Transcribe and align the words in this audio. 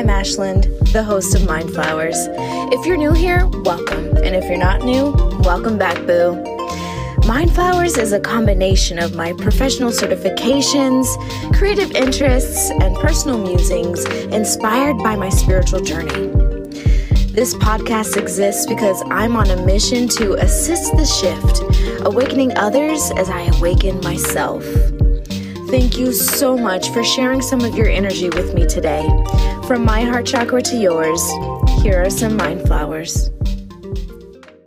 I'm 0.00 0.06
Ashlyn, 0.06 0.62
the 0.92 1.02
host 1.02 1.34
of 1.34 1.44
Mind 1.44 1.74
Flowers. 1.74 2.16
If 2.72 2.86
you're 2.86 2.96
new 2.96 3.12
here, 3.12 3.46
welcome. 3.64 4.16
And 4.16 4.34
if 4.34 4.44
you're 4.44 4.56
not 4.56 4.82
new, 4.82 5.12
welcome 5.40 5.76
back, 5.76 5.94
boo. 6.06 6.42
Mind 7.26 7.54
Flowers 7.54 7.98
is 7.98 8.14
a 8.14 8.18
combination 8.18 8.98
of 8.98 9.14
my 9.14 9.34
professional 9.34 9.90
certifications, 9.90 11.04
creative 11.54 11.90
interests, 11.90 12.70
and 12.70 12.96
personal 12.96 13.36
musings 13.36 14.06
inspired 14.32 14.96
by 15.00 15.16
my 15.16 15.28
spiritual 15.28 15.80
journey. 15.80 16.28
This 17.34 17.52
podcast 17.56 18.16
exists 18.16 18.64
because 18.64 19.02
I'm 19.10 19.36
on 19.36 19.50
a 19.50 19.66
mission 19.66 20.08
to 20.16 20.32
assist 20.36 20.96
the 20.96 21.04
shift, 21.04 21.60
awakening 22.06 22.56
others 22.56 23.12
as 23.18 23.28
I 23.28 23.42
awaken 23.58 24.00
myself. 24.00 24.64
Thank 25.70 25.98
you 25.98 26.12
so 26.12 26.56
much 26.56 26.90
for 26.90 27.04
sharing 27.04 27.40
some 27.40 27.60
of 27.60 27.76
your 27.76 27.86
energy 27.86 28.28
with 28.28 28.54
me 28.54 28.66
today. 28.66 29.06
From 29.68 29.84
my 29.84 30.00
heart 30.00 30.26
chakra 30.26 30.60
to 30.62 30.76
yours, 30.76 31.24
here 31.80 32.02
are 32.02 32.10
some 32.10 32.36
mind 32.36 32.62
flowers. 32.62 33.30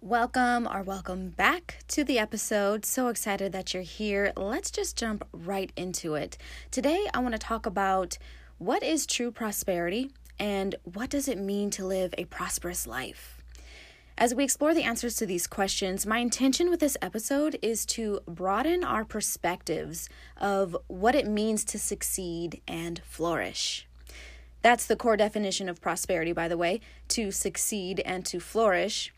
Welcome 0.00 0.68
or 0.72 0.84
welcome 0.84 1.30
back 1.30 1.78
to 1.88 2.04
the 2.04 2.20
episode. 2.20 2.86
So 2.86 3.08
excited 3.08 3.50
that 3.50 3.74
you're 3.74 3.82
here. 3.82 4.32
Let's 4.36 4.70
just 4.70 4.96
jump 4.96 5.26
right 5.32 5.72
into 5.74 6.14
it. 6.14 6.38
Today, 6.70 7.08
I 7.12 7.18
want 7.18 7.32
to 7.32 7.40
talk 7.40 7.66
about 7.66 8.16
what 8.58 8.84
is 8.84 9.04
true 9.04 9.32
prosperity 9.32 10.12
and 10.38 10.76
what 10.84 11.10
does 11.10 11.26
it 11.26 11.38
mean 11.38 11.70
to 11.70 11.84
live 11.84 12.14
a 12.16 12.26
prosperous 12.26 12.86
life. 12.86 13.42
As 14.16 14.32
we 14.32 14.44
explore 14.44 14.74
the 14.74 14.84
answers 14.84 15.16
to 15.16 15.26
these 15.26 15.48
questions, 15.48 16.06
my 16.06 16.18
intention 16.18 16.70
with 16.70 16.78
this 16.78 16.96
episode 17.02 17.58
is 17.62 17.84
to 17.86 18.20
broaden 18.28 18.84
our 18.84 19.04
perspectives 19.04 20.08
of 20.36 20.76
what 20.86 21.16
it 21.16 21.26
means 21.26 21.64
to 21.64 21.80
succeed 21.80 22.60
and 22.68 23.02
flourish. 23.04 23.88
That's 24.62 24.86
the 24.86 24.94
core 24.94 25.16
definition 25.16 25.68
of 25.68 25.80
prosperity, 25.80 26.32
by 26.32 26.46
the 26.46 26.56
way 26.56 26.80
to 27.08 27.32
succeed 27.32 28.00
and 28.06 28.24
to 28.26 28.38
flourish. 28.38 29.12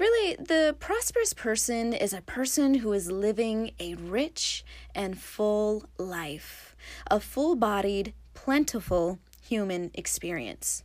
Really, 0.00 0.34
the 0.34 0.74
prosperous 0.80 1.32
person 1.32 1.92
is 1.92 2.12
a 2.12 2.20
person 2.20 2.74
who 2.74 2.92
is 2.92 3.08
living 3.08 3.70
a 3.78 3.94
rich 3.94 4.64
and 4.96 5.16
full 5.16 5.84
life, 5.96 6.74
a 7.08 7.20
full 7.20 7.54
bodied, 7.54 8.14
plentiful 8.34 9.20
human 9.40 9.92
experience. 9.94 10.82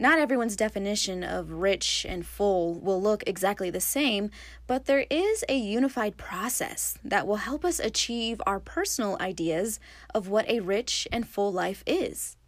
Not 0.00 0.18
everyone's 0.18 0.56
definition 0.56 1.22
of 1.22 1.52
rich 1.52 2.06
and 2.08 2.24
full 2.24 2.72
will 2.80 3.02
look 3.02 3.22
exactly 3.26 3.68
the 3.68 3.82
same, 3.82 4.30
but 4.66 4.86
there 4.86 5.04
is 5.10 5.44
a 5.46 5.58
unified 5.58 6.16
process 6.16 6.96
that 7.04 7.26
will 7.26 7.36
help 7.36 7.66
us 7.66 7.78
achieve 7.78 8.40
our 8.46 8.60
personal 8.60 9.18
ideas 9.20 9.78
of 10.14 10.26
what 10.26 10.48
a 10.48 10.60
rich 10.60 11.06
and 11.12 11.28
full 11.28 11.52
life 11.52 11.84
is. 11.86 12.38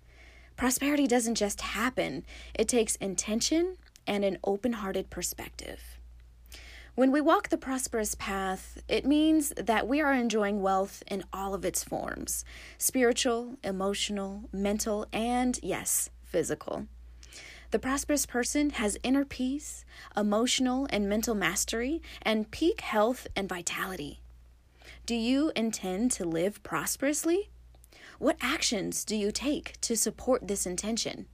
Prosperity 0.56 1.06
doesn't 1.06 1.34
just 1.34 1.60
happen, 1.60 2.24
it 2.54 2.68
takes 2.68 2.96
intention 2.96 3.76
and 4.06 4.24
an 4.24 4.38
open 4.44 4.72
hearted 4.72 5.10
perspective. 5.10 5.98
When 6.94 7.12
we 7.12 7.20
walk 7.20 7.50
the 7.50 7.58
prosperous 7.58 8.14
path, 8.14 8.82
it 8.88 9.04
means 9.04 9.52
that 9.58 9.86
we 9.86 10.00
are 10.00 10.14
enjoying 10.14 10.62
wealth 10.62 11.02
in 11.06 11.22
all 11.34 11.52
of 11.52 11.66
its 11.66 11.84
forms 11.84 12.46
spiritual, 12.78 13.58
emotional, 13.62 14.48
mental, 14.54 15.06
and 15.12 15.58
yes, 15.62 16.08
physical. 16.22 16.86
The 17.72 17.78
prosperous 17.78 18.26
person 18.26 18.68
has 18.70 18.98
inner 19.02 19.24
peace, 19.24 19.86
emotional 20.14 20.86
and 20.90 21.08
mental 21.08 21.34
mastery, 21.34 22.02
and 22.20 22.50
peak 22.50 22.82
health 22.82 23.26
and 23.34 23.48
vitality. 23.48 24.20
Do 25.06 25.14
you 25.14 25.52
intend 25.56 26.10
to 26.12 26.26
live 26.26 26.62
prosperously? 26.62 27.48
What 28.18 28.36
actions 28.42 29.06
do 29.06 29.16
you 29.16 29.32
take 29.32 29.80
to 29.80 29.96
support 29.96 30.48
this 30.48 30.66
intention? 30.66 31.24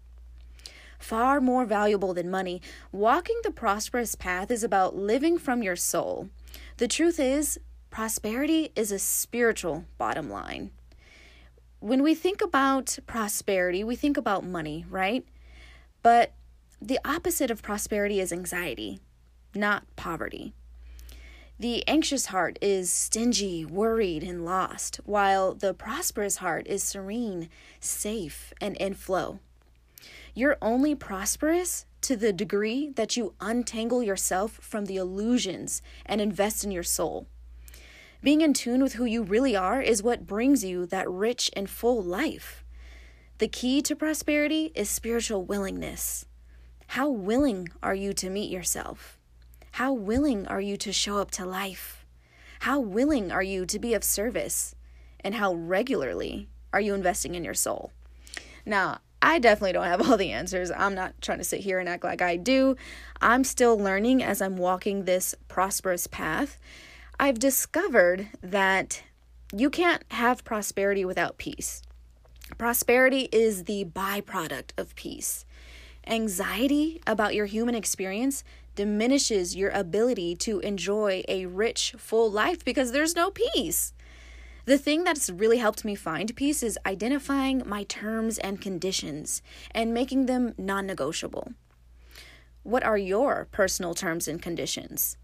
Far 1.01 1.41
more 1.41 1.65
valuable 1.65 2.15
than 2.15 2.31
money, 2.31 2.63
walking 2.93 3.41
the 3.43 3.51
prosperous 3.51 4.15
path 4.15 4.49
is 4.53 4.63
about 4.63 4.95
living 4.95 5.39
from 5.39 5.65
your 5.65 5.75
soul. 5.75 6.29
The 6.77 6.87
truth 6.87 7.19
is, 7.19 7.59
prosperity 7.91 8.71
is 8.77 8.93
a 8.93 9.01
spiritual 9.01 9.87
bottom 9.99 10.31
line. 10.31 10.71
When 11.81 12.05
we 12.05 12.15
think 12.15 12.41
about 12.41 12.97
prosperity, 13.09 13.83
we 13.83 13.97
think 13.97 14.17
about 14.17 14.45
money, 14.45 14.87
right? 14.89 15.27
But 16.03 16.33
the 16.81 17.01
opposite 17.05 17.51
of 17.51 17.63
prosperity 17.63 18.21
is 18.21 18.33
anxiety, 18.33 19.01
not 19.55 19.85
poverty. 19.97 20.55
The 21.61 21.87
anxious 21.89 22.27
heart 22.27 22.57
is 22.63 22.93
stingy, 22.93 23.65
worried, 23.65 24.23
and 24.23 24.45
lost, 24.45 25.01
while 25.05 25.55
the 25.55 25.75
prosperous 25.75 26.37
heart 26.37 26.69
is 26.69 26.85
serene, 26.85 27.49
safe, 27.81 28.53
and 28.61 28.77
in 28.77 28.95
flow. 28.95 29.41
You're 30.35 30.57
only 30.63 30.95
prosperous 30.95 31.85
to 32.03 32.15
the 32.15 32.33
degree 32.33 32.91
that 32.91 33.17
you 33.17 33.35
untangle 33.41 34.05
yourself 34.05 34.53
from 34.63 34.85
the 34.85 34.97
illusions 34.97 35.83
and 36.07 36.21
invest 36.21 36.63
in 36.63 36.71
your 36.71 36.85
soul. 36.85 37.27
Being 38.23 38.41
in 38.41 38.53
tune 38.53 38.81
with 38.81 38.93
who 38.93 39.05
you 39.05 39.25
really 39.25 39.57
are 39.57 39.83
is 39.83 40.01
what 40.01 40.29
brings 40.29 40.63
you 40.63 40.87
that 40.87 41.11
rich 41.11 41.51
and 41.55 41.69
full 41.69 42.01
life. 42.01 42.65
The 43.39 43.47
key 43.47 43.83
to 43.83 43.95
prosperity 43.95 44.73
is 44.75 44.91
spiritual 44.91 45.45
willingness. 45.45 46.27
How 46.89 47.09
willing 47.09 47.69
are 47.85 47.95
you 47.95 48.13
to 48.15 48.31
meet 48.31 48.51
yourself? 48.51 49.17
How 49.73 49.93
willing 49.93 50.49
are 50.49 50.61
you 50.61 50.77
to 50.79 50.93
show 50.93 51.19
up 51.19 51.31
to 51.33 51.47
life? 51.47 52.05
How 52.61 52.81
willing 52.81 53.31
are 53.31 53.43
you 53.43 53.65
to 53.67 53.79
be 53.79 53.95
of 53.95 54.03
service? 54.03 54.75
And 55.21 55.37
how 55.37 55.55
regularly 55.55 56.49
are 56.73 56.81
you 56.81 56.95
investing 56.95 57.37
in 57.37 57.45
your 57.45 57.55
soul? 57.55 57.93
Now, 58.67 58.99
I 59.23 59.39
definitely 59.39 59.75
don't 59.75 59.85
have 59.85 60.03
all 60.11 60.17
the 60.17 60.33
answers. 60.33 60.73
I'm 60.73 60.97
not 60.97 61.15
trying 61.23 61.39
to 61.39 61.45
sit 61.45 61.61
here 61.61 61.79
and 61.79 61.89
act 61.89 62.03
like 62.03 62.21
I 62.21 62.35
do. 62.35 62.75
I'm 63.21 63.45
still 63.45 63.79
learning 63.79 64.21
as 64.21 64.43
I'm 64.43 64.57
walking 64.57 65.05
this 65.05 65.37
prosperous 65.47 66.09
path. 66.09 66.59
I've 67.21 67.39
discovered 67.39 68.31
that 68.43 69.05
you 69.55 69.71
can't 69.71 70.03
have 70.11 70.45
prosperity 70.45 71.05
without 71.05 71.39
peace. 71.39 71.83
Prosperity 72.57 73.29
is 73.31 73.65
the 73.65 73.85
byproduct 73.85 74.71
of 74.79 74.95
peace. 74.95 75.45
Anxiety 76.07 77.01
about 77.07 77.35
your 77.35 77.47
human 77.47 77.75
experience 77.75 78.43
diminishes 78.75 79.55
your 79.55 79.71
ability 79.71 80.35
to 80.37 80.59
enjoy 80.61 81.23
a 81.29 81.47
rich, 81.47 81.95
full 81.99 82.31
life 82.31 82.65
because 82.65 82.91
there's 82.91 83.15
no 83.15 83.31
peace. 83.31 83.93
The 84.65 84.79
thing 84.79 85.05
that's 85.05 85.31
really 85.31 85.59
helped 85.59 85.85
me 85.85 85.95
find 85.95 86.35
peace 86.35 86.63
is 86.63 86.79
identifying 86.87 87.63
my 87.67 87.85
terms 87.85 88.39
and 88.39 88.61
conditions 88.61 89.43
and 89.71 89.95
making 89.95 90.27
them 90.27 90.55
non 90.59 90.87
negotiable. 90.87 91.53
What 92.63 92.83
are 92.83 92.99
your 92.99 93.47
personal 93.53 93.95
terms 93.95 94.27
and 94.27 94.43
conditions? 94.43 95.17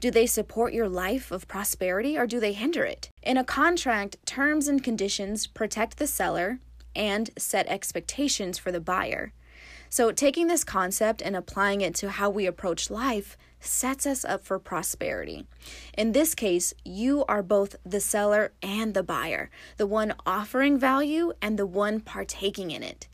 Do 0.00 0.10
they 0.10 0.26
support 0.26 0.72
your 0.72 0.88
life 0.88 1.30
of 1.30 1.46
prosperity 1.46 2.16
or 2.16 2.26
do 2.26 2.40
they 2.40 2.52
hinder 2.52 2.84
it? 2.84 3.10
In 3.22 3.36
a 3.36 3.44
contract, 3.44 4.16
terms 4.24 4.66
and 4.66 4.82
conditions 4.82 5.46
protect 5.46 5.98
the 5.98 6.06
seller 6.06 6.58
and 6.94 7.30
set 7.36 7.66
expectations 7.66 8.58
for 8.58 8.72
the 8.72 8.80
buyer. 8.80 9.32
So, 9.88 10.12
taking 10.12 10.46
this 10.46 10.62
concept 10.62 11.20
and 11.20 11.34
applying 11.34 11.80
it 11.80 11.96
to 11.96 12.10
how 12.10 12.30
we 12.30 12.46
approach 12.46 12.90
life 12.90 13.36
sets 13.58 14.06
us 14.06 14.24
up 14.24 14.44
for 14.44 14.58
prosperity. 14.58 15.46
In 15.98 16.12
this 16.12 16.34
case, 16.34 16.72
you 16.84 17.24
are 17.26 17.42
both 17.42 17.76
the 17.84 18.00
seller 18.00 18.52
and 18.62 18.94
the 18.94 19.02
buyer, 19.02 19.50
the 19.76 19.86
one 19.86 20.14
offering 20.24 20.78
value 20.78 21.32
and 21.42 21.58
the 21.58 21.66
one 21.66 22.00
partaking 22.00 22.70
in 22.70 22.82
it. 22.82 23.08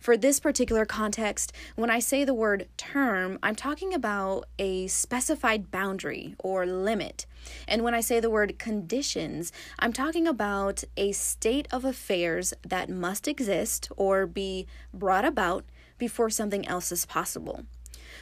For 0.00 0.16
this 0.16 0.40
particular 0.40 0.84
context, 0.84 1.52
when 1.76 1.90
I 1.90 1.98
say 1.98 2.24
the 2.24 2.34
word 2.34 2.68
term, 2.76 3.38
I'm 3.42 3.56
talking 3.56 3.92
about 3.92 4.44
a 4.58 4.86
specified 4.86 5.70
boundary 5.70 6.34
or 6.38 6.66
limit. 6.66 7.26
And 7.66 7.82
when 7.82 7.94
I 7.94 8.00
say 8.00 8.20
the 8.20 8.30
word 8.30 8.58
conditions, 8.58 9.52
I'm 9.78 9.92
talking 9.92 10.26
about 10.26 10.84
a 10.96 11.12
state 11.12 11.68
of 11.70 11.84
affairs 11.84 12.54
that 12.66 12.88
must 12.88 13.26
exist 13.26 13.90
or 13.96 14.26
be 14.26 14.66
brought 14.92 15.24
about 15.24 15.64
before 15.98 16.30
something 16.30 16.66
else 16.66 16.92
is 16.92 17.06
possible. 17.06 17.64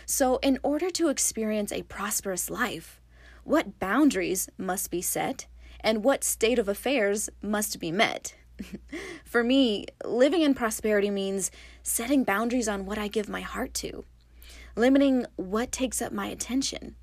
So, 0.06 0.37
in 0.37 0.59
order 0.62 0.91
to 0.91 1.09
experience 1.09 1.73
a 1.73 1.83
prosperous 1.83 2.49
life, 2.49 3.00
what 3.45 3.79
boundaries 3.79 4.49
must 4.59 4.91
be 4.91 5.03
set 5.03 5.47
and 5.81 6.03
what 6.03 6.25
state 6.25 6.59
of 6.59 6.69
affairs 6.69 7.29
must 7.43 7.79
be 7.79 7.93
met? 7.93 8.35
For 9.25 9.43
me, 9.43 9.87
living 10.05 10.43
in 10.43 10.55
prosperity 10.55 11.11
means 11.11 11.50
setting 11.82 12.25
boundaries 12.25 12.69
on 12.69 12.87
what 12.87 12.99
I 12.99 13.08
give 13.08 13.29
my 13.29 13.41
heart 13.41 13.75
to, 13.75 14.05
limiting 14.75 15.26
what 15.37 15.73
takes 15.73 16.00
up 16.00 16.12
my 16.12 16.26
attention. 16.26 16.97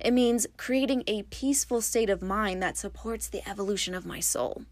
It 0.00 0.12
means 0.12 0.46
creating 0.56 1.04
a 1.06 1.24
peaceful 1.24 1.80
state 1.80 2.10
of 2.10 2.22
mind 2.22 2.62
that 2.62 2.76
supports 2.76 3.28
the 3.28 3.48
evolution 3.48 3.94
of 3.94 4.06
my 4.06 4.20
soul. 4.20 4.64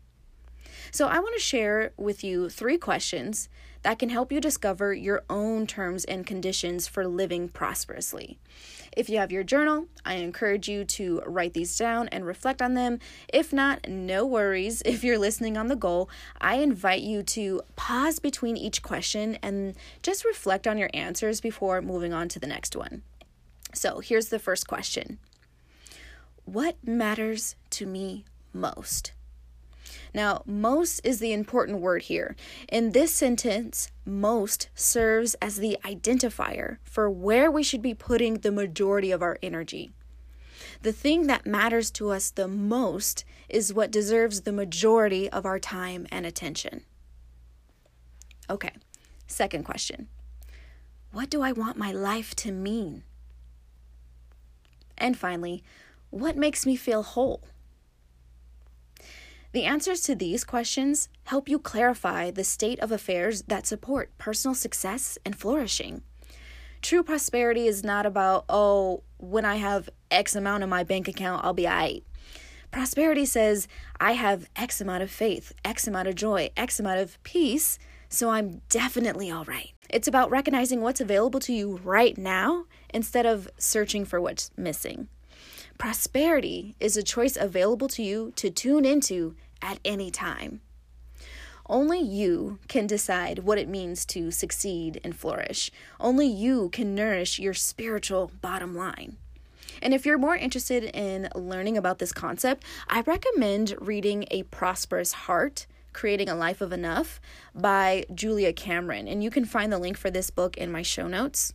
So, 0.93 1.07
I 1.07 1.19
want 1.19 1.35
to 1.35 1.41
share 1.41 1.93
with 1.97 2.25
you 2.25 2.49
three 2.49 2.79
questions 2.79 3.49
that 3.83 3.99
can 3.99 4.11
help 4.11 4.31
you 4.31 4.41
discover 4.41 4.93
your 4.93 5.23
own 5.31 5.67
terms 5.67 6.05
and 6.05 6.27
conditions 6.27 6.87
for 6.87 7.07
living 7.07 7.49
prosperously. 7.49 8.39
If 8.97 9.09
you 9.09 9.19
have 9.19 9.33
your 9.33 9.45
journal, 9.45 9.87
I 10.05 10.15
encourage 10.15 10.69
you 10.69 10.85
to 10.85 11.23
write 11.25 11.55
these 11.55 11.77
down 11.79 12.09
and 12.09 12.27
reflect 12.27 12.61
on 12.61 12.75
them. 12.75 12.99
If 13.33 13.53
not, 13.53 13.89
no 13.89 14.27
worries. 14.27 14.83
If 14.91 15.05
you're 15.05 15.19
listening 15.19 15.57
on 15.57 15.69
the 15.69 15.77
go, 15.77 16.09
I 16.41 16.57
invite 16.57 17.03
you 17.03 17.23
to 17.23 17.63
pause 17.77 18.19
between 18.19 18.57
each 18.57 18.83
question 18.83 19.39
and 19.41 19.77
just 20.03 20.25
reflect 20.25 20.67
on 20.67 20.77
your 20.77 20.91
answers 20.93 21.41
before 21.41 21.81
moving 21.81 22.13
on 22.13 22.29
to 22.31 22.41
the 22.41 22.49
next 22.49 22.75
one. 22.75 23.03
So, 23.73 24.01
here's 24.01 24.29
the 24.29 24.41
first 24.41 24.67
question 24.67 25.19
What 26.45 26.77
matters 26.85 27.55
to 27.71 27.87
me 27.87 28.25
most? 28.53 29.13
Now, 30.12 30.43
most 30.45 31.01
is 31.05 31.21
the 31.21 31.33
important 31.33 31.81
word 31.81 32.03
here. 32.03 32.35
In 32.69 32.93
this 32.93 33.12
sentence, 33.15 33.91
most 34.05 34.69
serves 34.75 35.35
as 35.35 35.57
the 35.57 35.79
identifier 35.85 36.79
for 36.83 37.09
where 37.09 37.51
we 37.51 37.62
should 37.62 37.83
be 37.83 37.95
putting 37.95 38.35
the 38.35 38.51
majority 38.51 39.12
of 39.12 39.23
our 39.23 39.39
energy. 39.43 39.91
The 40.83 40.93
thing 40.93 41.27
that 41.27 41.47
matters 41.47 41.91
to 41.93 42.11
us 42.11 42.31
the 42.31 42.49
most 42.49 43.25
is 43.49 43.73
what 43.73 43.91
deserves 43.91 44.43
the 44.43 44.53
majority 44.53 45.29
of 45.29 45.47
our 45.47 45.59
time 45.59 46.07
and 46.11 46.27
attention. 46.27 46.83
Okay, 48.49 48.73
second 49.27 49.65
question 49.65 50.09
What 51.12 51.31
do 51.31 51.43
I 51.43 51.53
want 51.53 51.77
my 51.77 51.93
life 51.93 52.35
to 52.37 52.51
mean? 52.51 53.05
And 54.99 55.17
finally, 55.17 55.62
what 56.11 56.37
makes 56.37 56.67
me 56.67 56.77
feel 56.77 57.03
whole? 57.03 57.43
The 59.52 59.64
answers 59.64 60.00
to 60.02 60.14
these 60.14 60.44
questions 60.44 61.08
help 61.25 61.49
you 61.49 61.58
clarify 61.58 62.31
the 62.31 62.44
state 62.44 62.79
of 62.79 62.93
affairs 62.93 63.43
that 63.49 63.67
support 63.67 64.17
personal 64.17 64.55
success 64.55 65.19
and 65.25 65.35
flourishing. 65.35 66.02
True 66.82 67.02
prosperity 67.02 67.67
is 67.67 67.82
not 67.82 68.06
about, 68.06 68.44
oh, 68.49 69.02
when 69.19 69.44
I 69.44 69.56
have 69.56 69.91
X 70.11 70.37
amount 70.37 70.62
in 70.62 70.69
my 70.70 70.85
bank 70.85 71.08
account, 71.08 71.44
I'll 71.44 71.52
be 71.52 71.67
all 71.67 71.75
right. 71.75 72.05
Prosperity 72.70 73.26
says, 73.26 73.67
I 74.00 74.12
have 74.12 74.49
X 74.55 74.81
amount 74.81 75.02
of 75.02 75.11
faith, 75.11 75.52
X 75.64 75.88
amount 75.88 76.06
of 76.06 76.14
joy, 76.14 76.50
X 76.56 76.79
amount 76.79 77.00
of 77.00 77.20
peace, 77.25 77.79
so 78.08 78.31
I'm 78.31 78.62
definitely 78.69 79.31
all 79.31 79.44
right. 79.44 79.73
It's 79.88 80.06
about 80.06 80.31
recognizing 80.31 80.81
what's 80.81 81.00
available 81.00 81.41
to 81.41 81.52
you 81.52 81.81
right 81.82 82.17
now 82.17 82.67
instead 82.94 83.26
of 83.26 83.50
searching 83.58 84.05
for 84.05 84.20
what's 84.20 84.52
missing. 84.56 85.08
Prosperity 85.81 86.77
is 86.79 86.99
a 86.99 87.03
choice 87.03 87.38
available 87.41 87.88
to 87.88 88.03
you 88.03 88.35
to 88.37 88.50
tune 88.50 88.85
into 88.85 89.35
at 89.62 89.81
any 89.82 90.11
time. 90.11 90.61
Only 91.65 91.99
you 91.99 92.59
can 92.69 92.87
decide 92.87 93.38
what 93.38 93.56
it 93.56 93.67
means 93.67 94.05
to 94.06 94.31
succeed 94.31 95.00
and 95.03 95.17
flourish. 95.17 95.71
Only 95.99 96.27
you 96.27 96.69
can 96.69 96.94
nourish 96.94 97.38
your 97.38 97.55
spiritual 97.55 98.31
bottom 98.43 98.77
line. 98.77 99.17
And 99.81 99.94
if 99.94 100.05
you're 100.05 100.19
more 100.19 100.37
interested 100.37 100.85
in 100.85 101.31
learning 101.35 101.79
about 101.79 101.99
this 101.99 102.12
concept, 102.12 102.62
I 102.87 103.00
recommend 103.00 103.75
reading 103.81 104.26
A 104.31 104.43
Prosperous 104.43 105.15
Heart 105.15 105.67
Creating 105.94 106.29
a 106.29 106.35
Life 106.35 106.61
of 106.61 106.75
Enough 106.75 107.23
by 107.55 108.05
Julia 108.15 108.53
Cameron. 108.53 109.09
And 109.09 109.25
you 109.25 109.31
can 109.31 109.47
find 109.47 109.73
the 109.73 109.79
link 109.79 109.97
for 109.97 110.11
this 110.11 110.29
book 110.29 110.59
in 110.59 110.71
my 110.71 110.83
show 110.83 111.09
notes. 111.09 111.55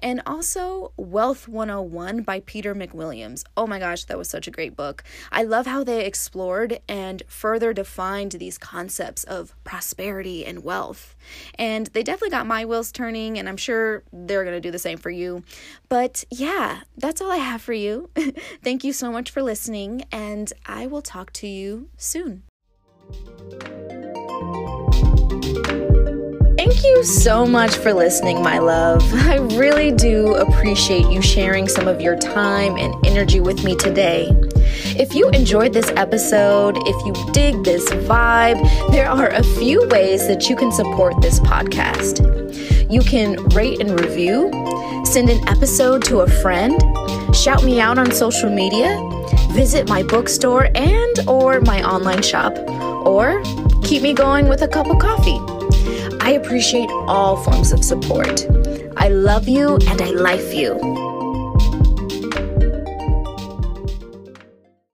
And 0.00 0.22
also 0.26 0.92
Wealth 0.96 1.48
101 1.48 2.22
by 2.22 2.40
Peter 2.40 2.74
McWilliams. 2.74 3.44
Oh 3.56 3.66
my 3.66 3.78
gosh, 3.78 4.04
that 4.04 4.18
was 4.18 4.28
such 4.28 4.46
a 4.46 4.50
great 4.50 4.76
book. 4.76 5.02
I 5.32 5.42
love 5.42 5.66
how 5.66 5.84
they 5.84 6.04
explored 6.04 6.80
and 6.88 7.22
further 7.28 7.72
defined 7.72 8.32
these 8.32 8.58
concepts 8.58 9.24
of 9.24 9.54
prosperity 9.64 10.44
and 10.44 10.64
wealth. 10.64 11.14
And 11.58 11.86
they 11.88 12.02
definitely 12.02 12.30
got 12.30 12.46
my 12.46 12.64
wheels 12.64 12.92
turning, 12.92 13.38
and 13.38 13.48
I'm 13.48 13.56
sure 13.56 14.02
they're 14.12 14.44
going 14.44 14.56
to 14.56 14.60
do 14.60 14.70
the 14.70 14.78
same 14.78 14.98
for 14.98 15.10
you. 15.10 15.42
But 15.88 16.24
yeah, 16.30 16.82
that's 16.96 17.20
all 17.20 17.30
I 17.30 17.36
have 17.36 17.62
for 17.62 17.72
you. 17.72 18.10
Thank 18.62 18.84
you 18.84 18.92
so 18.92 19.10
much 19.10 19.30
for 19.30 19.42
listening, 19.42 20.04
and 20.12 20.52
I 20.66 20.86
will 20.86 21.02
talk 21.02 21.32
to 21.34 21.46
you 21.46 21.88
soon. 21.96 22.42
Thank 26.76 26.88
you 26.88 27.04
so 27.04 27.46
much 27.46 27.74
for 27.74 27.94
listening, 27.94 28.42
my 28.42 28.58
love. 28.58 29.02
I 29.14 29.36
really 29.56 29.90
do 29.90 30.34
appreciate 30.34 31.08
you 31.08 31.22
sharing 31.22 31.68
some 31.68 31.88
of 31.88 32.02
your 32.02 32.16
time 32.16 32.76
and 32.76 32.94
energy 33.06 33.40
with 33.40 33.64
me 33.64 33.76
today. 33.76 34.28
If 34.94 35.14
you 35.14 35.30
enjoyed 35.30 35.72
this 35.72 35.88
episode, 35.96 36.76
if 36.86 37.06
you 37.06 37.32
dig 37.32 37.64
this 37.64 37.88
vibe, 37.88 38.60
there 38.90 39.08
are 39.08 39.28
a 39.30 39.42
few 39.42 39.88
ways 39.88 40.28
that 40.28 40.50
you 40.50 40.54
can 40.54 40.70
support 40.70 41.18
this 41.22 41.40
podcast. 41.40 42.20
You 42.92 43.00
can 43.00 43.42
rate 43.54 43.80
and 43.80 43.98
review, 43.98 44.50
send 45.06 45.30
an 45.30 45.48
episode 45.48 46.04
to 46.04 46.18
a 46.18 46.30
friend, 46.42 46.78
shout 47.34 47.64
me 47.64 47.80
out 47.80 47.96
on 47.96 48.12
social 48.12 48.50
media, 48.50 49.00
visit 49.52 49.88
my 49.88 50.02
bookstore 50.02 50.68
and 50.74 51.20
or 51.26 51.62
my 51.62 51.82
online 51.82 52.20
shop, 52.20 52.54
or 53.06 53.42
keep 53.82 54.02
me 54.02 54.12
going 54.12 54.46
with 54.50 54.60
a 54.60 54.68
cup 54.68 54.88
of 54.88 54.98
coffee. 54.98 55.55
I 56.20 56.32
appreciate 56.32 56.90
all 57.06 57.36
forms 57.36 57.72
of 57.72 57.84
support. 57.84 58.46
I 58.96 59.08
love 59.08 59.48
you 59.48 59.76
and 59.88 60.00
I 60.02 60.10
life 60.10 60.54
you. 60.54 61.05